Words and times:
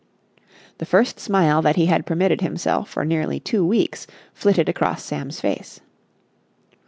The 0.79 0.87
first 0.87 1.19
smile 1.19 1.61
that 1.61 1.75
he 1.75 1.85
had 1.85 2.07
permitted 2.07 2.41
himself 2.41 2.89
for 2.89 3.05
nearly 3.05 3.39
two 3.39 3.63
weeks 3.63 4.07
flitted 4.33 4.67
across 4.67 5.03
Sam's 5.03 5.39
face. 5.39 5.79